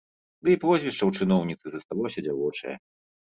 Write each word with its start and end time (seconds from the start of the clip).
Ды 0.45 0.49
і 0.53 0.59
прозвішча 0.63 1.03
ў 1.09 1.27
чыноўніцы 1.27 1.65
засталося 1.73 2.19
дзявочае. 2.29 2.75